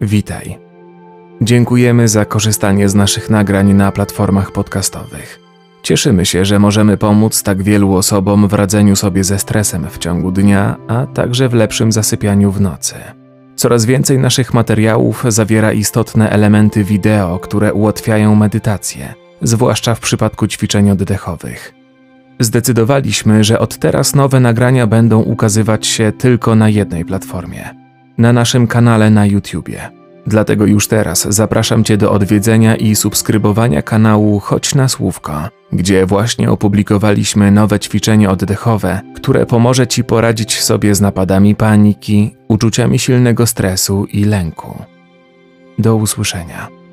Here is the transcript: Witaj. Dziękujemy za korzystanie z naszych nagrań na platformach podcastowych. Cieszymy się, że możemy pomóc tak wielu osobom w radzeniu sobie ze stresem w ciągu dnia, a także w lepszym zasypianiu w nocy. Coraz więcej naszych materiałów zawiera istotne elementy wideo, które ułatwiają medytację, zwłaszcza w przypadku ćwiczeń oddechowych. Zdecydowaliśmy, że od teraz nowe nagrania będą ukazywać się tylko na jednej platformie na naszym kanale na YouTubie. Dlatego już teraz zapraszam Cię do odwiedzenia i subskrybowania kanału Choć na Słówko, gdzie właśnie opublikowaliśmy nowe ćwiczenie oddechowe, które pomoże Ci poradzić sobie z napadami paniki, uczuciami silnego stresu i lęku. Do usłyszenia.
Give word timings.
Witaj. 0.00 0.58
Dziękujemy 1.40 2.08
za 2.08 2.24
korzystanie 2.24 2.88
z 2.88 2.94
naszych 2.94 3.30
nagrań 3.30 3.74
na 3.74 3.92
platformach 3.92 4.52
podcastowych. 4.52 5.40
Cieszymy 5.82 6.26
się, 6.26 6.44
że 6.44 6.58
możemy 6.58 6.96
pomóc 6.96 7.42
tak 7.42 7.62
wielu 7.62 7.94
osobom 7.94 8.48
w 8.48 8.52
radzeniu 8.52 8.96
sobie 8.96 9.24
ze 9.24 9.38
stresem 9.38 9.86
w 9.90 9.98
ciągu 9.98 10.32
dnia, 10.32 10.76
a 10.88 11.06
także 11.06 11.48
w 11.48 11.54
lepszym 11.54 11.92
zasypianiu 11.92 12.50
w 12.50 12.60
nocy. 12.60 12.94
Coraz 13.56 13.84
więcej 13.84 14.18
naszych 14.18 14.54
materiałów 14.54 15.24
zawiera 15.28 15.72
istotne 15.72 16.30
elementy 16.30 16.84
wideo, 16.84 17.38
które 17.38 17.74
ułatwiają 17.74 18.34
medytację, 18.34 19.14
zwłaszcza 19.42 19.94
w 19.94 20.00
przypadku 20.00 20.46
ćwiczeń 20.46 20.90
oddechowych. 20.90 21.74
Zdecydowaliśmy, 22.40 23.44
że 23.44 23.58
od 23.58 23.78
teraz 23.78 24.14
nowe 24.14 24.40
nagrania 24.40 24.86
będą 24.86 25.22
ukazywać 25.22 25.86
się 25.86 26.12
tylko 26.12 26.54
na 26.54 26.68
jednej 26.68 27.04
platformie 27.04 27.83
na 28.18 28.32
naszym 28.32 28.66
kanale 28.66 29.10
na 29.10 29.26
YouTubie. 29.26 29.90
Dlatego 30.26 30.66
już 30.66 30.88
teraz 30.88 31.26
zapraszam 31.28 31.84
Cię 31.84 31.96
do 31.96 32.12
odwiedzenia 32.12 32.76
i 32.76 32.96
subskrybowania 32.96 33.82
kanału 33.82 34.40
Choć 34.40 34.74
na 34.74 34.88
Słówko, 34.88 35.48
gdzie 35.72 36.06
właśnie 36.06 36.50
opublikowaliśmy 36.50 37.50
nowe 37.50 37.80
ćwiczenie 37.80 38.30
oddechowe, 38.30 39.00
które 39.14 39.46
pomoże 39.46 39.86
Ci 39.86 40.04
poradzić 40.04 40.62
sobie 40.62 40.94
z 40.94 41.00
napadami 41.00 41.54
paniki, 41.54 42.36
uczuciami 42.48 42.98
silnego 42.98 43.46
stresu 43.46 44.04
i 44.04 44.24
lęku. 44.24 44.78
Do 45.78 45.96
usłyszenia. 45.96 46.83